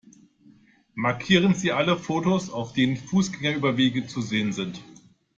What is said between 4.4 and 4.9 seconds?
sind!